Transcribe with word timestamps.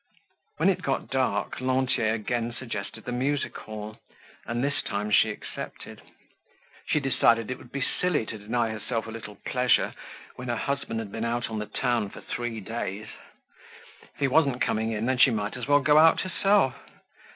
When 0.57 0.67
it 0.69 0.81
got 0.81 1.11
dark, 1.11 1.61
Lantier 1.61 2.15
again 2.15 2.55
suggested 2.57 3.03
the 3.05 3.11
music 3.11 3.55
hall, 3.55 3.99
and 4.47 4.63
this 4.63 4.81
time 4.81 5.11
she 5.11 5.29
accepted. 5.29 6.01
She 6.87 6.99
decided 6.99 7.51
it 7.51 7.59
would 7.59 7.71
be 7.71 7.83
silly 8.01 8.25
to 8.25 8.39
deny 8.39 8.71
herself 8.71 9.05
a 9.05 9.11
little 9.11 9.35
pleasure 9.45 9.93
when 10.37 10.47
her 10.47 10.55
husband 10.55 10.99
had 11.01 11.11
been 11.11 11.23
out 11.23 11.51
on 11.51 11.59
the 11.59 11.67
town 11.67 12.09
for 12.09 12.21
three 12.21 12.59
days. 12.59 13.09
If 14.15 14.19
he 14.21 14.27
wasn't 14.27 14.59
coming 14.59 14.91
in, 14.91 15.05
then 15.05 15.19
she 15.19 15.29
might 15.29 15.55
as 15.55 15.67
well 15.67 15.81
go 15.81 15.99
out 15.99 16.21
herself. 16.21 16.73